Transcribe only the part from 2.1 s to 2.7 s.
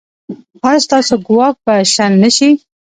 نه شي؟